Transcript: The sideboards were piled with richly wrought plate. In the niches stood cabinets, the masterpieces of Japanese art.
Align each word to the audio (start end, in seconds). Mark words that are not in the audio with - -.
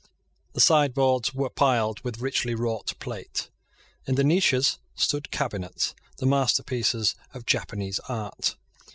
The 0.53 0.59
sideboards 0.61 1.31
were 1.35 1.51
piled 1.51 1.99
with 1.99 2.21
richly 2.21 2.55
wrought 2.55 2.93
plate. 2.97 3.51
In 4.07 4.15
the 4.15 4.23
niches 4.23 4.79
stood 4.95 5.29
cabinets, 5.29 5.93
the 6.17 6.25
masterpieces 6.25 7.13
of 7.35 7.45
Japanese 7.45 7.99
art. 8.09 8.55